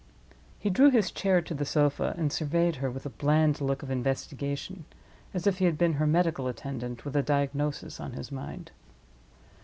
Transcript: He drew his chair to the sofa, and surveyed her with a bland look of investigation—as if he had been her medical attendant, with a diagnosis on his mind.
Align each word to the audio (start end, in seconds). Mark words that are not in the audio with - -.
He 0.57 0.71
drew 0.71 0.89
his 0.89 1.11
chair 1.11 1.43
to 1.43 1.53
the 1.53 1.63
sofa, 1.63 2.15
and 2.17 2.33
surveyed 2.33 2.77
her 2.77 2.89
with 2.89 3.05
a 3.05 3.09
bland 3.11 3.61
look 3.61 3.83
of 3.83 3.91
investigation—as 3.91 5.45
if 5.45 5.59
he 5.59 5.65
had 5.65 5.77
been 5.77 5.93
her 6.01 6.07
medical 6.07 6.47
attendant, 6.47 7.05
with 7.05 7.15
a 7.15 7.21
diagnosis 7.21 7.99
on 7.99 8.13
his 8.13 8.31
mind. 8.31 8.71